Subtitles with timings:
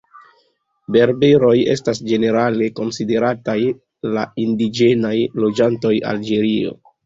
[0.95, 3.57] Berberoj estas ĝenerale konsiderataj
[4.19, 6.79] la indiĝenaj loĝantoj Alĝerio.